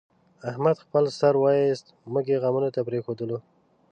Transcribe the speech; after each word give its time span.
احمد 0.49 0.75
خپل 0.85 1.03
سر 1.19 1.33
وایست، 1.39 1.85
موږ 2.11 2.25
یې 2.31 2.37
غمونو 2.43 2.69
ته 2.75 2.81
پرېښودلو. 2.87 3.37